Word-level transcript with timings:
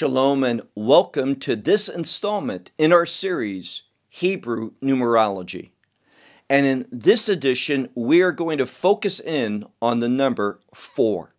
Shalom 0.00 0.42
and 0.44 0.62
welcome 0.74 1.36
to 1.40 1.54
this 1.54 1.86
installment 1.86 2.70
in 2.78 2.90
our 2.90 3.04
series, 3.04 3.82
Hebrew 4.08 4.70
Numerology. 4.82 5.72
And 6.48 6.64
in 6.64 6.86
this 6.90 7.28
edition, 7.28 7.90
we 7.94 8.22
are 8.22 8.32
going 8.32 8.56
to 8.56 8.64
focus 8.64 9.20
in 9.20 9.66
on 9.82 10.00
the 10.00 10.08
number 10.08 10.58
four. 10.74 11.34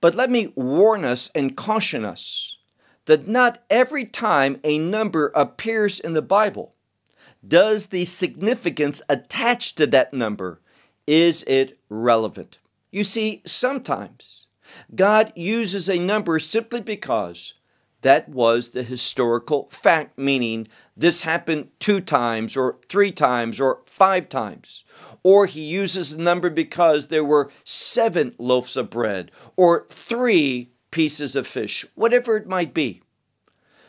But 0.00 0.14
let 0.14 0.30
me 0.30 0.54
warn 0.56 1.04
us 1.04 1.30
and 1.34 1.54
caution 1.54 2.02
us 2.02 2.56
that 3.04 3.28
not 3.28 3.62
every 3.68 4.06
time 4.06 4.58
a 4.64 4.78
number 4.78 5.30
appears 5.34 6.00
in 6.00 6.14
the 6.14 6.22
Bible 6.22 6.72
does 7.46 7.88
the 7.88 8.06
significance 8.06 9.02
attached 9.06 9.76
to 9.76 9.86
that 9.88 10.14
number 10.14 10.62
is 11.06 11.42
it 11.42 11.78
relevant. 11.90 12.56
You 12.90 13.04
see, 13.04 13.42
sometimes 13.44 14.46
God 14.94 15.30
uses 15.36 15.90
a 15.90 15.98
number 15.98 16.38
simply 16.38 16.80
because 16.80 17.52
that 18.06 18.28
was 18.28 18.70
the 18.70 18.84
historical 18.84 19.68
fact, 19.72 20.16
meaning 20.16 20.68
this 20.96 21.22
happened 21.22 21.70
two 21.80 22.00
times 22.00 22.56
or 22.56 22.76
three 22.88 23.10
times 23.10 23.58
or 23.60 23.80
five 23.86 24.28
times. 24.28 24.84
Or 25.24 25.46
he 25.46 25.62
uses 25.62 26.16
the 26.16 26.22
number 26.22 26.48
because 26.48 27.08
there 27.08 27.24
were 27.24 27.50
seven 27.64 28.34
loaves 28.38 28.76
of 28.76 28.90
bread 28.90 29.32
or 29.56 29.86
three 29.88 30.70
pieces 30.92 31.34
of 31.34 31.48
fish, 31.48 31.84
whatever 31.96 32.36
it 32.36 32.46
might 32.46 32.72
be. 32.72 33.02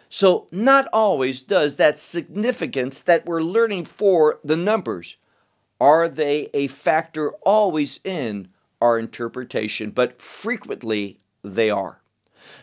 So, 0.10 0.48
not 0.52 0.88
always 0.92 1.44
does 1.44 1.76
that 1.76 2.00
significance 2.00 3.02
that 3.02 3.26
we're 3.26 3.42
learning 3.42 3.86
for 3.86 4.40
the 4.44 4.58
numbers, 4.58 5.18
are 5.80 6.10
they 6.10 6.50
a 6.54 6.68
factor 6.68 7.34
always 7.44 8.00
in 8.04 8.48
our 8.82 8.98
interpretation, 8.98 9.92
but 9.92 10.20
frequently 10.20 11.20
they 11.44 11.70
are. 11.70 12.02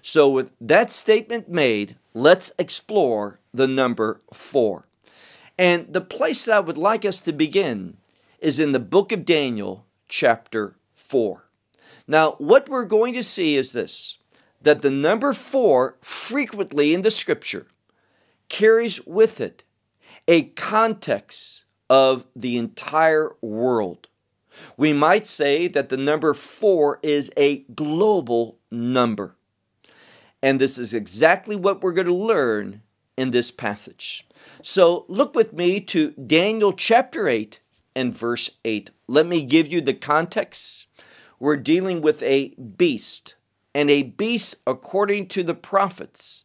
So, 0.03 0.29
with 0.29 0.51
that 0.61 0.91
statement 0.91 1.49
made, 1.49 1.97
let's 2.13 2.53
explore 2.59 3.41
the 3.53 3.69
number 3.69 4.21
four. 4.33 4.87
And 5.59 5.93
the 5.93 6.01
place 6.01 6.45
that 6.45 6.57
I 6.57 6.61
would 6.61 6.79
like 6.79 7.05
us 7.05 7.21
to 7.23 7.33
begin 7.33 7.97
is 8.41 8.59
in 8.59 8.73
the 8.73 8.81
book 8.81 9.13
of 9.13 9.25
Daniel, 9.25 9.87
chapter 10.09 10.77
4. 10.95 11.45
Now, 12.07 12.33
what 12.33 12.69
we're 12.69 12.85
going 12.85 13.15
to 13.15 13.23
see 13.23 13.57
is 13.57 13.73
this 13.73 14.19
that 14.61 14.83
the 14.83 14.91
number 14.91 15.33
four, 15.35 15.97
frequently 16.01 16.95
in 16.95 17.03
the 17.03 17.11
scripture, 17.11 17.67
carries 18.49 19.05
with 19.07 19.41
it 19.41 19.63
a 20.27 20.45
context 20.45 21.65
of 21.91 22.27
the 22.35 22.57
entire 22.57 23.31
world. 23.43 24.09
We 24.77 24.93
might 24.93 25.27
say 25.27 25.69
that 25.69 25.91
the 25.91 25.97
number 25.97 26.33
four 26.33 26.99
is 27.03 27.31
a 27.37 27.59
global 27.75 28.59
number. 28.71 29.37
And 30.45 30.61
this 30.61 30.77
is 30.77 30.93
exactly 30.93 31.57
what 31.57 31.81
we're 31.81 31.95
going 31.95 32.07
to 32.07 32.13
learn 32.13 32.83
in 33.17 33.31
this 33.31 33.51
passage. 33.51 34.29
So 34.61 35.07
look 35.09 35.35
with 35.35 35.55
me 35.55 35.81
to 35.81 36.11
Daniel 36.11 36.75
chapter 36.75 37.27
8 37.27 37.61
and 37.97 38.15
verse 38.15 38.51
8. 38.63 38.91
Let 39.09 39.25
me 39.27 39.43
give 39.43 39.69
you 39.69 39.81
the 39.81 39.95
context. 39.95 40.87
We're 41.41 41.57
dealing 41.57 42.03
with 42.03 42.23
a 42.23 42.49
beast, 42.57 43.37
and 43.75 43.91
a 43.91 44.03
beast, 44.03 44.57
according 44.67 45.29
to 45.29 45.43
the 45.43 45.55
prophets, 45.55 46.45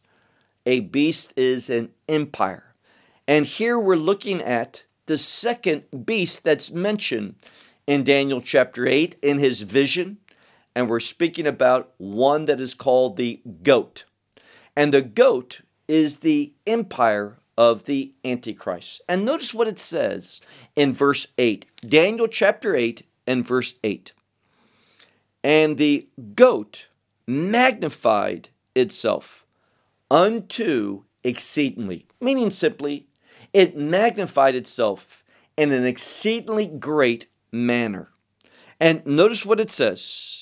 a 0.64 0.80
beast 0.80 1.34
is 1.36 1.68
an 1.68 1.90
empire. 2.08 2.74
And 3.28 3.44
here 3.44 3.78
we're 3.78 3.96
looking 3.96 4.40
at 4.40 4.84
the 5.04 5.18
second 5.18 6.06
beast 6.06 6.42
that's 6.42 6.72
mentioned 6.72 7.34
in 7.86 8.04
Daniel 8.04 8.40
chapter 8.40 8.86
8 8.86 9.16
in 9.20 9.40
his 9.40 9.60
vision, 9.60 10.19
and 10.80 10.88
we're 10.88 10.98
speaking 10.98 11.46
about 11.46 11.92
one 11.98 12.46
that 12.46 12.58
is 12.58 12.72
called 12.72 13.18
the 13.18 13.42
goat. 13.62 14.04
And 14.74 14.94
the 14.94 15.02
goat 15.02 15.60
is 15.86 16.18
the 16.18 16.54
empire 16.66 17.36
of 17.58 17.84
the 17.84 18.14
Antichrist. 18.24 19.02
And 19.06 19.22
notice 19.22 19.52
what 19.52 19.68
it 19.68 19.78
says 19.78 20.40
in 20.74 20.94
verse 20.94 21.26
8, 21.36 21.66
Daniel 21.86 22.28
chapter 22.28 22.74
8 22.74 23.02
and 23.26 23.46
verse 23.46 23.74
8. 23.84 24.14
And 25.44 25.76
the 25.76 26.08
goat 26.34 26.86
magnified 27.26 28.48
itself 28.74 29.44
unto 30.10 31.02
exceedingly, 31.22 32.06
meaning 32.22 32.50
simply, 32.50 33.06
it 33.52 33.76
magnified 33.76 34.54
itself 34.54 35.22
in 35.58 35.72
an 35.72 35.84
exceedingly 35.84 36.64
great 36.64 37.26
manner. 37.52 38.08
And 38.80 39.04
notice 39.04 39.44
what 39.44 39.60
it 39.60 39.70
says. 39.70 40.39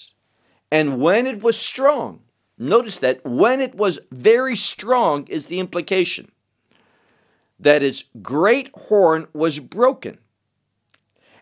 And 0.71 1.01
when 1.01 1.27
it 1.27 1.43
was 1.43 1.59
strong, 1.59 2.21
notice 2.59 2.99
that 2.99 3.25
when 3.25 3.61
it 3.61 3.75
was 3.75 3.99
very 4.11 4.57
strong 4.57 5.27
is 5.29 5.47
the 5.47 5.61
implication 5.61 6.31
that 7.59 7.83
its 7.83 8.05
great 8.23 8.71
horn 8.75 9.27
was 9.33 9.59
broken 9.59 10.19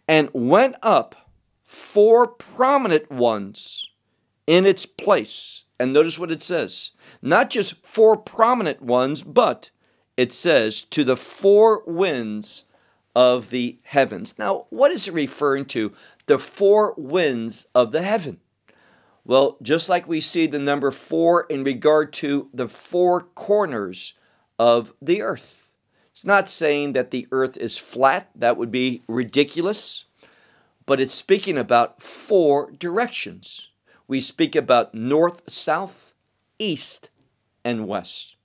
and 0.09 0.31
went 0.33 0.77
up 0.83 1.31
four 1.65 2.27
prominent 2.27 3.11
ones 3.11 3.91
in 4.47 4.65
its 4.65 4.87
place. 4.87 5.65
And 5.79 5.93
notice 5.93 6.19
what 6.19 6.33
it 6.33 6.43
says 6.43 6.93
not 7.21 7.51
just 7.51 7.85
four 7.85 8.17
prominent 8.17 8.81
ones, 8.81 9.23
but 9.23 9.71
it 10.17 10.33
says 10.33 10.83
to 10.85 11.05
the 11.05 11.17
four 11.17 11.83
winds 11.87 12.65
of 13.15 13.51
the 13.51 13.79
heavens. 13.83 14.39
Now, 14.39 14.67
what 14.71 14.91
is 14.91 15.09
it 15.09 15.15
referring 15.15 15.67
to? 15.67 15.93
The 16.27 16.39
four 16.39 16.95
winds 16.97 17.67
of 17.75 17.93
the 17.93 18.03
heaven. 18.03 18.41
Well, 19.27 19.59
just 19.61 19.89
like 19.89 20.07
we 20.07 20.21
see 20.21 20.47
the 20.47 20.61
number 20.61 20.93
four 20.93 21.47
in 21.51 21.65
regard 21.65 22.13
to 22.15 22.49
the 22.55 22.69
four 22.69 23.23
corners 23.23 24.15
of 24.57 24.95
the 25.03 25.21
earth. 25.21 25.75
It's 26.13 26.25
not 26.25 26.49
saying 26.49 26.93
that 26.93 27.11
the 27.11 27.27
earth 27.33 27.57
is 27.57 27.77
flat, 27.77 28.31
that 28.37 28.57
would 28.57 28.71
be 28.71 29.03
ridiculous, 29.09 30.05
but 30.87 31.01
it's 31.01 31.13
speaking 31.13 31.59
about 31.59 32.01
four 32.01 32.71
directions. 32.71 33.71
We 34.07 34.21
speak 34.21 34.55
about 34.55 34.95
north, 34.95 35.43
south, 35.51 36.15
east, 36.61 37.11
and 37.65 37.89
west. 37.89 38.37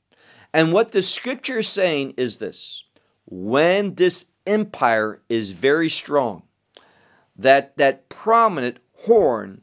And 0.51 0.73
what 0.73 0.93
the 0.93 1.03
scripture 1.03 1.59
is 1.59 1.67
saying 1.67 2.15
is 2.17 2.37
this 2.37 2.83
when 3.27 3.93
this 3.95 4.25
empire 4.47 5.21
is 5.29 5.51
very 5.51 5.89
strong. 5.89 6.41
That, 7.35 7.77
that 7.77 8.09
prominent 8.09 8.79
horn 9.05 9.61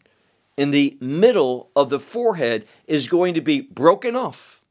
in 0.58 0.72
the 0.72 0.98
middle 1.00 1.70
of 1.76 1.88
the 1.88 2.00
forehead 2.00 2.66
is 2.88 3.06
going 3.06 3.32
to 3.32 3.40
be 3.40 3.60
broken 3.60 4.16
off. 4.16 4.64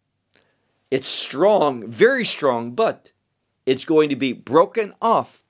It's 0.92 1.08
strong, 1.08 1.90
very 1.90 2.26
strong, 2.26 2.72
but 2.72 3.14
it's 3.66 3.86
going 3.86 4.10
to 4.10 4.16
be 4.18 4.34
broken 4.34 4.94
off, 5.02 5.44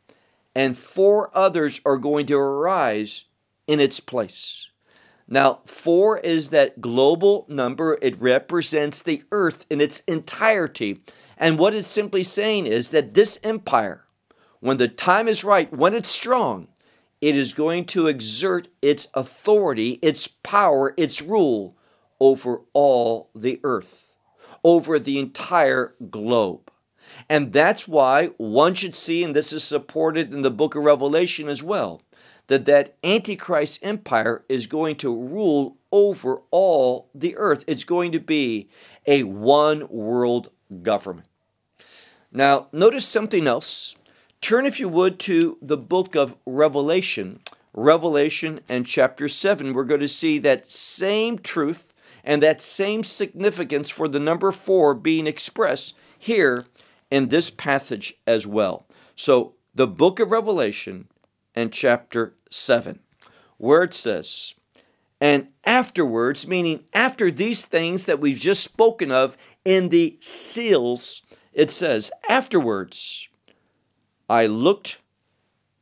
and 0.54 0.78
four 0.78 1.32
others 1.36 1.82
are 1.84 1.98
going 1.98 2.28
to 2.28 2.38
arise 2.38 3.26
in 3.66 3.80
its 3.80 4.00
place. 4.00 4.70
Now, 5.28 5.62
four 5.66 6.20
is 6.20 6.50
that 6.50 6.82
global 6.82 7.48
number. 7.50 7.98
It 8.00 8.22
represents 8.22 9.02
the 9.02 9.24
earth 9.32 9.66
in 9.72 9.82
its 9.82 10.02
entirety. 10.02 11.02
And 11.36 11.58
what 11.58 11.74
it's 11.74 11.88
simply 11.88 12.24
saying 12.24 12.68
is 12.68 12.92
that 12.92 13.16
this 13.16 13.40
empire, 13.44 14.06
when 14.60 14.78
the 14.78 14.88
time 14.88 15.28
is 15.28 15.44
right, 15.44 15.74
when 15.74 15.96
it's 15.96 16.12
strong, 16.12 16.68
it 17.22 17.36
is 17.36 17.54
going 17.54 17.86
to 17.86 18.08
exert 18.08 18.68
its 18.82 19.08
authority, 19.14 20.00
its 20.02 20.28
power, 20.28 20.94
its 20.98 21.22
rule 21.22 21.76
over 22.20 22.62
all 22.74 23.30
the 23.36 23.60
earth, 23.64 24.14
over 24.64 25.00
the 25.00 25.20
entire 25.20 25.96
globe. 26.10 26.72
And 27.30 27.54
that's 27.54 27.88
why 27.88 28.28
one 28.38 28.74
should 28.74 28.96
see, 28.96 29.24
and 29.24 29.36
this 29.36 29.52
is 29.54 29.64
supported 29.64 30.34
in 30.34 30.42
the 30.42 30.52
book 30.52 30.76
of 30.76 30.84
Revelation 30.84 31.48
as 31.48 31.64
well, 31.64 32.02
that 32.48 32.66
that 32.66 32.96
Antichrist 33.04 33.80
empire 33.82 34.44
is 34.48 34.68
going 34.68 34.96
to 34.98 35.16
rule 35.16 35.78
over 35.92 36.42
all 36.52 37.10
the 37.14 37.36
earth. 37.38 37.64
It's 37.68 37.84
going 37.84 38.12
to 38.12 38.20
be 38.20 38.70
a 39.06 39.24
one 39.24 39.88
world 39.90 40.52
government. 40.82 41.28
Now, 42.32 42.68
notice 42.72 43.06
something 43.06 43.48
else 43.48 43.96
Turn, 44.42 44.66
if 44.66 44.80
you 44.80 44.88
would, 44.88 45.20
to 45.20 45.58
the 45.62 45.78
book 45.78 46.16
of 46.16 46.36
Revelation. 46.46 47.40
Revelation 47.74 48.60
and 48.70 48.86
chapter 48.86 49.28
7. 49.28 49.74
We're 49.74 49.84
going 49.84 50.02
to 50.02 50.08
see 50.08 50.40
that 50.40 50.66
same 50.66 51.38
truth 51.38 51.94
and 52.24 52.42
that 52.42 52.62
same 52.62 53.04
significance 53.04 53.90
for 53.90 54.08
the 54.08 54.20
number 54.20 54.52
four 54.52 54.94
being 54.94 55.28
expressed 55.28 55.96
here 56.18 56.66
in 57.10 57.30
this 57.30 57.50
passage 57.50 58.16
as 58.26 58.46
well. 58.46 58.86
So, 59.16 59.56
the 59.74 59.88
book 59.88 60.20
of 60.20 60.32
Revelation 60.32 61.08
and 61.54 61.72
chapter 61.72 62.36
7, 62.50 63.00
where 63.58 63.84
it 63.84 63.94
says, 63.94 64.56
and 65.22 65.48
afterwards, 65.64 66.48
meaning 66.48 66.84
after 66.94 67.32
these 67.32 67.66
things 67.66 68.06
that 68.06 68.20
we've 68.20 68.40
just 68.40 68.64
spoken 68.64 69.12
of 69.12 69.38
in 69.66 69.90
the 69.90 70.18
seals, 70.20 71.24
it 71.54 71.72
says, 71.72 72.12
afterwards, 72.28 73.30
I 74.30 74.46
looked, 74.46 75.00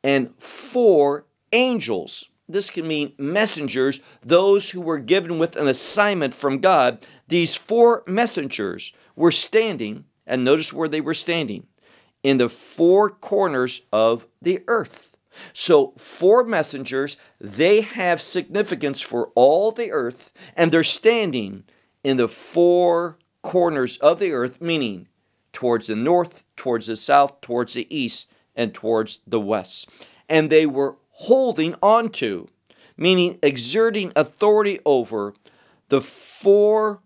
and 0.04 0.34
four 0.38 1.26
angels, 1.52 2.28
this 2.48 2.70
can 2.70 2.86
mean 2.86 3.12
messengers, 3.18 4.00
those 4.22 4.70
who 4.70 4.80
were 4.80 4.98
given 4.98 5.38
with 5.38 5.56
an 5.56 5.66
assignment 5.66 6.32
from 6.32 6.58
God. 6.58 7.04
These 7.26 7.56
four 7.56 8.04
messengers 8.06 8.92
were 9.16 9.32
standing, 9.32 10.04
and 10.26 10.44
notice 10.44 10.72
where 10.72 10.88
they 10.88 11.00
were 11.00 11.14
standing 11.14 11.66
in 12.22 12.38
the 12.38 12.48
four 12.48 13.10
corners 13.10 13.82
of 13.92 14.26
the 14.40 14.60
earth. 14.68 15.16
So, 15.52 15.92
four 15.98 16.44
messengers, 16.44 17.18
they 17.40 17.82
have 17.82 18.22
significance 18.22 19.00
for 19.00 19.30
all 19.34 19.70
the 19.70 19.90
earth, 19.90 20.32
and 20.56 20.72
they're 20.72 20.84
standing 20.84 21.64
in 22.02 22.16
the 22.16 22.28
four 22.28 23.18
corners 23.42 23.96
of 23.98 24.18
the 24.18 24.32
earth, 24.32 24.60
meaning 24.60 25.08
towards 25.52 25.88
the 25.88 25.96
north, 25.96 26.44
towards 26.56 26.86
the 26.86 26.96
south, 26.96 27.40
towards 27.40 27.74
the 27.74 27.86
east, 27.94 28.30
and 28.56 28.74
towards 28.74 29.20
the 29.26 29.40
west. 29.40 29.88
And 30.28 30.50
they 30.50 30.66
were 30.66 30.96
holding 31.10 31.74
on 31.82 32.08
to, 32.10 32.48
meaning 32.96 33.38
exerting 33.42 34.12
authority 34.16 34.80
over 34.84 35.34
the 35.88 36.00
four 36.00 37.00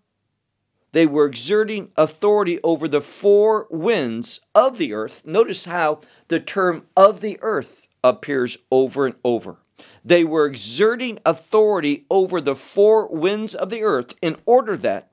they 0.93 1.06
were 1.06 1.26
exerting 1.26 1.91
authority 1.97 2.58
over 2.64 2.88
the 2.88 3.00
four 3.00 3.69
winds 3.70 4.41
of 4.55 4.76
the 4.76 4.93
earth. 4.93 5.23
Notice 5.25 5.64
how 5.64 6.00
the 6.29 6.41
term 6.41 6.87
of 6.97 7.20
the 7.20 7.38
earth 7.43 7.87
appears 8.02 8.56
over 8.70 9.06
and 9.06 9.14
over. 9.25 9.58
They 10.05 10.25
were 10.25 10.47
exerting 10.47 11.19
authority 11.25 12.06
over 12.11 12.41
the 12.41 12.56
four 12.56 13.06
winds 13.08 13.55
of 13.55 13.70
the 13.70 13.82
earth 13.82 14.14
in 14.20 14.37
order 14.47 14.76
that 14.79 15.11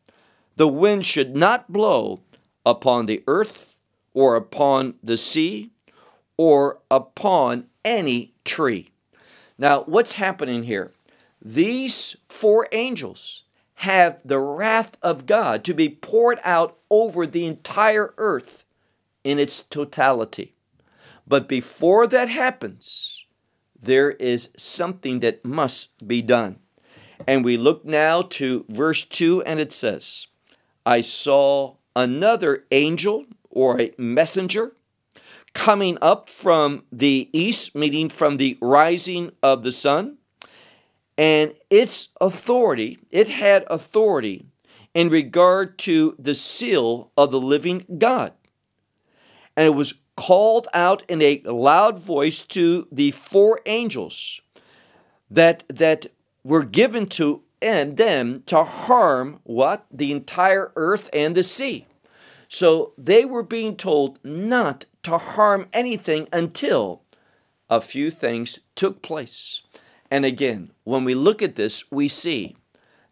the 0.56 0.68
wind 0.68 1.06
should 1.06 1.36
not 1.36 1.72
blow 1.72 2.22
upon 2.66 3.06
the 3.06 3.24
earth 3.28 3.80
or 4.13 4.36
upon 4.36 4.95
the 5.04 5.18
sea 5.18 5.72
or 6.38 6.80
upon 6.89 7.66
any 7.84 8.34
tree. 8.45 8.92
Now, 9.57 9.84
what's 9.84 10.13
happening 10.13 10.63
here? 10.63 10.94
These 11.42 12.16
four 12.30 12.68
angels 12.72 13.44
have 13.75 14.22
the 14.24 14.39
wrath 14.39 14.98
of 15.01 15.25
God 15.25 15.63
to 15.63 15.74
be 15.74 15.89
poured 15.89 16.39
out 16.44 16.78
over 16.89 17.28
the 17.28 17.45
entire 17.45 18.13
earth 18.18 18.66
in 19.24 19.39
its 19.39 19.63
totality. 19.63 20.56
But 21.28 21.48
before 21.48 22.07
that 22.07 22.30
happens, 22.30 23.25
there 23.80 24.12
is 24.12 24.50
something 24.56 25.19
that 25.19 25.44
must 25.44 26.07
be 26.07 26.22
done. 26.22 26.60
And 27.28 27.44
we 27.44 27.57
look 27.57 27.84
now 27.84 28.22
to 28.22 28.66
verse 28.69 29.04
2, 29.04 29.44
and 29.44 29.60
it 29.60 29.74
says, 29.74 30.28
I 30.86 31.01
saw 31.01 31.75
another 31.95 32.66
angel 32.72 33.25
or 33.50 33.80
a 33.80 33.94
messenger 33.98 34.72
coming 35.57 35.98
up 36.04 36.30
from 36.30 36.83
the 36.92 37.30
east, 37.33 37.74
meaning 37.74 38.09
from 38.09 38.38
the 38.38 38.56
rising 38.62 39.31
of 39.42 39.63
the 39.63 39.71
sun. 39.71 40.15
And 41.18 41.51
its 41.71 42.09
authority, 42.21 43.00
it 43.09 43.27
had 43.27 43.65
authority 43.68 44.45
in 44.94 45.09
regard 45.09 45.80
to 45.80 46.15
the 46.19 46.36
seal 46.36 47.12
of 47.18 47.31
the 47.31 47.39
living 47.39 47.88
God. 47.98 48.33
And 49.56 49.65
it 49.65 49.71
was 49.71 49.95
called 50.15 50.68
out 50.75 51.01
in 51.09 51.24
a 51.24 51.42
loud 51.45 51.98
voice 51.98 52.44
to 52.44 52.88
the 52.92 53.10
four 53.10 53.60
angels 53.65 54.39
that, 55.31 55.63
that 55.69 56.06
were 56.44 56.65
given 56.65 57.07
to 57.07 57.42
and 57.63 57.98
them 57.98 58.44
to 58.45 58.63
harm 58.63 59.39
what? 59.44 59.88
The 59.92 60.12
entire 60.12 60.71
earth 60.75 61.10
and 61.12 61.33
the 61.33 61.42
sea. 61.42 61.88
So 62.48 62.94
they 62.95 63.25
were 63.25 63.44
being 63.44 63.75
told 63.75 64.19
not 64.24 64.86
to 65.07 65.18
harm 65.18 65.68
anything 65.71 66.27
until 66.33 67.01
a 67.69 67.80
few 67.80 68.12
things 68.12 68.59
took 68.75 69.01
place. 69.01 69.62
And 70.12 70.25
again, 70.25 70.71
when 70.83 71.06
we 71.06 71.15
look 71.15 71.42
at 71.42 71.56
this, 71.56 71.89
we 71.89 72.09
see 72.09 72.57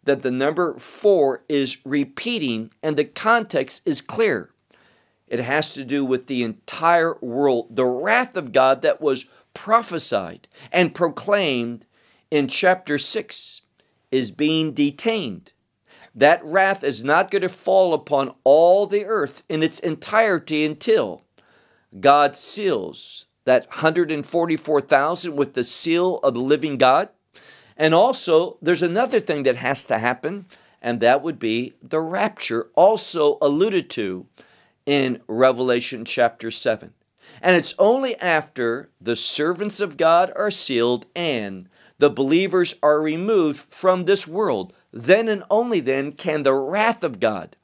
that 0.04 0.20
the 0.20 0.30
number 0.30 0.78
four 0.78 1.42
is 1.48 1.78
repeating 1.86 2.70
and 2.82 2.98
the 2.98 3.04
context 3.06 3.80
is 3.86 4.02
clear. 4.02 4.50
It 5.26 5.40
has 5.40 5.72
to 5.72 5.84
do 5.84 6.04
with 6.04 6.26
the 6.26 6.42
entire 6.42 7.16
world, 7.22 7.74
the 7.74 7.86
wrath 7.86 8.36
of 8.36 8.52
God 8.52 8.82
that 8.82 9.00
was 9.00 9.30
prophesied 9.54 10.48
and 10.70 10.94
proclaimed 10.94 11.86
in 12.30 12.46
chapter 12.46 12.98
6 12.98 13.62
is 14.10 14.30
being 14.30 14.72
detained. 14.74 15.52
That 16.14 16.44
wrath 16.44 16.84
is 16.84 17.02
not 17.02 17.30
going 17.30 17.40
to 17.40 17.48
fall 17.48 17.94
upon 17.94 18.34
all 18.44 18.86
the 18.86 19.06
earth 19.06 19.42
in 19.48 19.62
its 19.62 19.78
entirety 19.78 20.62
until 20.62 21.22
God 22.00 22.36
seals 22.36 23.26
that 23.44 23.66
144,000 23.68 25.36
with 25.36 25.54
the 25.54 25.64
seal 25.64 26.18
of 26.18 26.34
the 26.34 26.40
living 26.40 26.76
God. 26.76 27.08
And 27.76 27.94
also, 27.94 28.58
there's 28.60 28.82
another 28.82 29.20
thing 29.20 29.44
that 29.44 29.56
has 29.56 29.84
to 29.86 29.98
happen, 29.98 30.46
and 30.82 31.00
that 31.00 31.22
would 31.22 31.38
be 31.38 31.74
the 31.82 32.00
rapture, 32.00 32.68
also 32.74 33.38
alluded 33.40 33.88
to 33.90 34.26
in 34.84 35.20
Revelation 35.26 36.04
chapter 36.04 36.50
7. 36.50 36.92
And 37.42 37.56
it's 37.56 37.74
only 37.78 38.18
after 38.20 38.90
the 39.00 39.16
servants 39.16 39.80
of 39.80 39.96
God 39.96 40.32
are 40.36 40.50
sealed 40.50 41.06
and 41.14 41.68
the 41.98 42.10
believers 42.10 42.74
are 42.82 43.00
removed 43.00 43.60
from 43.60 44.04
this 44.04 44.26
world, 44.26 44.72
then 44.92 45.28
and 45.28 45.44
only 45.50 45.80
then 45.80 46.12
can 46.12 46.42
the 46.42 46.54
wrath 46.54 47.02
of 47.02 47.20
God 47.20 47.56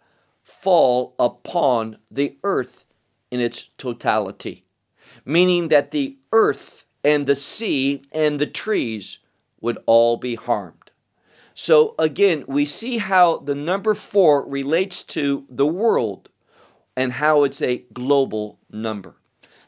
fall 0.43 1.15
upon 1.19 1.99
the 2.11 2.37
earth 2.43 2.87
in 3.33 3.41
its 3.41 3.71
totality, 3.79 4.63
meaning 5.25 5.69
that 5.69 5.91
the 5.91 6.19
earth 6.33 6.85
and 7.03 7.27
the 7.27 7.35
sea 7.35 8.03
and 8.13 8.39
the 8.39 8.47
trees 8.47 9.21
would 9.59 9.79
all 9.87 10.19
be 10.19 10.35
harmed. 10.35 10.91
So 11.55 11.95
again, 11.99 12.45
we 12.47 12.67
see 12.67 12.99
how 12.99 13.39
the 13.39 13.55
number 13.55 13.95
four 13.95 14.47
relates 14.47 15.03
to 15.05 15.47
the 15.49 15.67
world 15.67 16.29
and 16.95 17.15
how 17.15 17.43
it's 17.43 17.63
a 17.63 17.85
global 17.95 18.59
number. 18.71 19.15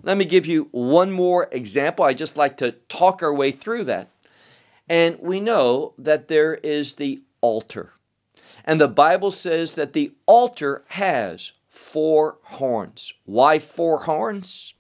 Let 0.02 0.18
me 0.18 0.26
give 0.26 0.44
you 0.44 0.68
one 0.70 1.10
more 1.10 1.48
example. 1.50 2.04
I 2.04 2.12
just 2.12 2.36
like 2.36 2.58
to 2.58 2.72
talk 2.90 3.22
our 3.22 3.34
way 3.34 3.50
through 3.50 3.84
that. 3.84 4.10
And 4.90 5.18
we 5.20 5.40
know 5.40 5.94
that 5.96 6.28
there 6.28 6.56
is 6.56 6.94
the 6.94 7.22
altar. 7.40 7.94
And 8.66 8.78
the 8.78 8.88
Bible 8.88 9.30
says 9.30 9.74
that 9.74 9.94
the 9.94 10.12
altar 10.26 10.84
has 10.88 11.52
four 11.74 12.38
horns. 12.42 13.12
Why 13.24 13.58
four 13.58 14.04
horns? 14.04 14.74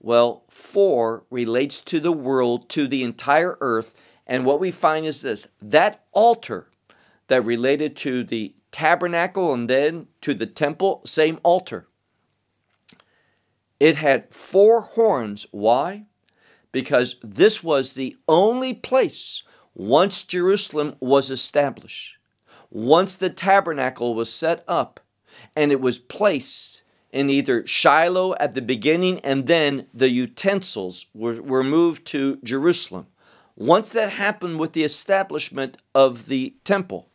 Well, 0.00 0.44
four 0.48 1.24
relates 1.30 1.80
to 1.82 2.00
the 2.00 2.12
world, 2.12 2.68
to 2.70 2.86
the 2.86 3.02
entire 3.02 3.56
earth. 3.60 3.94
And 4.26 4.44
what 4.44 4.60
we 4.60 4.70
find 4.70 5.06
is 5.06 5.22
this 5.22 5.48
that 5.60 6.04
altar 6.12 6.70
that 7.28 7.44
related 7.44 7.96
to 7.96 8.24
the 8.24 8.54
tabernacle 8.70 9.52
and 9.52 9.68
then 9.68 10.06
to 10.20 10.34
the 10.34 10.46
temple, 10.46 11.02
same 11.04 11.38
altar. 11.42 11.88
It 13.80 13.96
had 13.96 14.34
four 14.34 14.80
horns. 14.82 15.46
Why? 15.50 16.06
because 16.72 17.16
this 17.22 17.62
was 17.62 17.92
the 17.92 18.16
only 18.28 18.74
place 18.74 19.42
once 19.74 20.22
Jerusalem 20.22 20.96
was 21.00 21.30
established, 21.30 22.18
once 22.70 23.16
the 23.16 23.30
tabernacle 23.30 24.14
was 24.14 24.32
set 24.32 24.64
up, 24.68 25.00
and 25.56 25.72
it 25.72 25.80
was 25.80 25.98
placed 25.98 26.82
in 27.10 27.30
either 27.30 27.66
Shiloh 27.66 28.34
at 28.38 28.54
the 28.54 28.62
beginning 28.62 29.20
and 29.20 29.46
then 29.46 29.86
the 29.94 30.10
utensils 30.10 31.06
were, 31.14 31.40
were 31.40 31.64
moved 31.64 32.06
to 32.06 32.38
Jerusalem. 32.42 33.06
Once 33.56 33.90
that 33.90 34.10
happened 34.10 34.58
with 34.58 34.72
the 34.72 34.84
establishment 34.84 35.78
of 35.94 36.26
the 36.26 36.54
temple, 36.64 37.08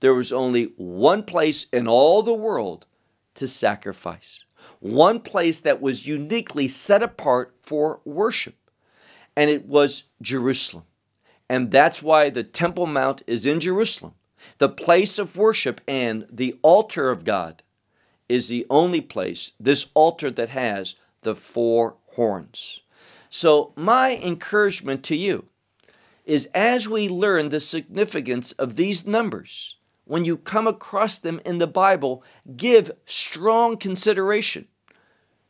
there 0.00 0.14
was 0.14 0.32
only 0.32 0.72
one 0.76 1.22
place 1.22 1.64
in 1.72 1.88
all 1.88 2.22
the 2.22 2.34
world 2.34 2.86
to 3.34 3.46
sacrifice, 3.46 4.44
one 4.80 5.20
place 5.20 5.60
that 5.60 5.80
was 5.80 6.06
uniquely 6.06 6.68
set 6.68 7.02
apart 7.02 7.54
for 7.62 8.00
worship 8.04 8.56
and 9.36 9.50
it 9.50 9.66
was 9.66 10.04
Jerusalem. 10.22 10.84
And 11.48 11.70
that's 11.70 12.02
why 12.02 12.30
the 12.30 12.42
Temple 12.42 12.86
Mount 12.86 13.22
is 13.26 13.46
in 13.46 13.60
Jerusalem. 13.60 14.14
The 14.58 14.68
place 14.68 15.18
of 15.18 15.36
worship 15.36 15.80
and 15.86 16.26
the 16.30 16.58
altar 16.62 17.10
of 17.10 17.24
God 17.24 17.62
is 18.28 18.48
the 18.48 18.66
only 18.70 19.00
place, 19.00 19.52
this 19.58 19.90
altar 19.94 20.30
that 20.30 20.50
has 20.50 20.96
the 21.22 21.34
four 21.34 21.96
horns. 22.14 22.82
So, 23.30 23.72
my 23.76 24.18
encouragement 24.22 25.02
to 25.04 25.16
you 25.16 25.46
is 26.24 26.48
as 26.54 26.88
we 26.88 27.08
learn 27.08 27.48
the 27.48 27.60
significance 27.60 28.52
of 28.52 28.76
these 28.76 29.06
numbers, 29.06 29.76
when 30.04 30.24
you 30.24 30.36
come 30.36 30.66
across 30.66 31.18
them 31.18 31.40
in 31.44 31.58
the 31.58 31.66
Bible, 31.66 32.22
give 32.56 32.90
strong 33.04 33.76
consideration 33.76 34.68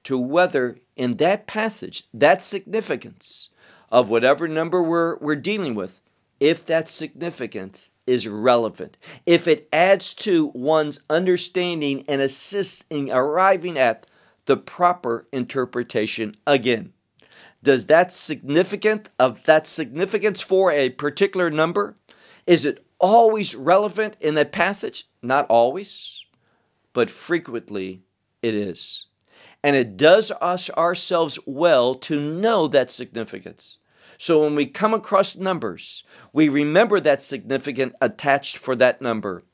to 0.05 0.19
whether 0.19 0.79
in 0.97 1.17
that 1.17 1.47
passage, 1.47 2.05
that 2.13 2.43
significance, 2.43 3.51
of 3.91 4.09
whatever 4.09 4.49
number 4.49 4.83
we're, 4.83 5.19
we're 5.19 5.37
dealing 5.37 5.75
with, 5.75 6.01
if 6.41 6.65
that 6.67 6.89
significance 6.89 7.91
is 8.07 8.29
relevant, 8.29 8.97
if 9.25 9.49
it 9.49 9.69
adds 9.73 10.15
to 10.15 10.47
one's 10.55 11.01
understanding 11.11 12.05
and 12.09 12.21
assists 12.21 12.85
in 12.91 13.11
arriving 13.11 13.79
at 13.79 14.07
the 14.47 14.57
proper 14.57 15.27
interpretation 15.33 16.35
again. 16.47 16.93
Does 17.63 17.87
that 17.87 18.13
significant 18.13 19.11
of 19.19 19.43
that 19.45 19.67
significance 19.67 20.41
for 20.41 20.71
a 20.71 20.91
particular 20.91 21.51
number? 21.51 21.97
Is 22.47 22.65
it 22.65 22.85
always 23.01 23.55
relevant 23.55 24.17
in 24.21 24.37
that 24.37 24.53
passage? 24.53 25.09
Not 25.21 25.47
always, 25.49 26.25
but 26.93 27.11
frequently 27.11 28.03
it 28.41 28.55
is. 28.55 29.07
And 29.65 29.75
it 29.75 29.97
does 29.97 30.31
us 30.41 30.71
ourselves 30.71 31.41
well 31.45 31.97
to 31.97 32.21
know 32.21 32.69
that 32.69 32.91
significance. 32.91 33.79
So 34.19 34.43
when 34.43 34.55
we 34.55 34.67
come 34.67 34.95
across 34.95 35.37
numbers, 35.37 36.05
we 36.33 36.49
remember 36.49 37.01
that 37.01 37.23
significant 37.23 37.95
attached 38.01 38.57
for 38.57 38.75
that 38.77 39.03
number 39.03 39.45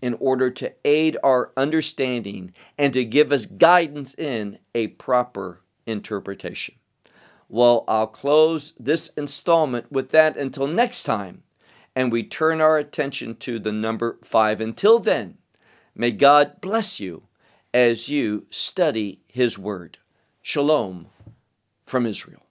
in 0.00 0.14
order 0.14 0.50
to 0.50 0.72
aid 0.84 1.16
our 1.22 1.52
understanding 1.56 2.54
and 2.78 2.92
to 2.94 3.04
give 3.04 3.32
us 3.32 3.46
guidance 3.46 4.14
in 4.14 4.58
a 4.74 4.88
proper 4.88 5.60
interpretation. 5.86 6.74
Well, 7.48 7.84
I'll 7.88 8.06
close 8.06 8.72
this 8.78 9.08
installment 9.08 9.90
with 9.90 10.10
that 10.10 10.36
until 10.36 10.66
next 10.66 11.02
time, 11.02 11.42
and 11.96 12.12
we 12.12 12.22
turn 12.22 12.60
our 12.60 12.78
attention 12.78 13.34
to 13.36 13.58
the 13.58 13.72
number 13.72 14.18
five. 14.22 14.60
Until 14.60 15.00
then, 15.00 15.38
may 15.94 16.12
God 16.12 16.60
bless 16.60 17.00
you 17.00 17.24
as 17.74 18.08
you 18.08 18.46
study 18.50 19.20
His 19.26 19.58
Word. 19.58 19.98
Shalom 20.42 21.08
from 21.84 22.06
Israel. 22.06 22.49